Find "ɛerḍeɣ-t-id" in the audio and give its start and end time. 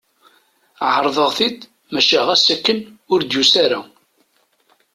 0.93-1.57